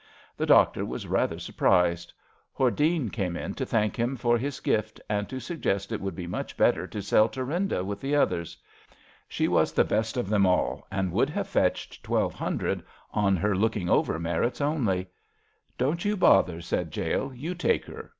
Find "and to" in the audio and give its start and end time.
5.07-5.39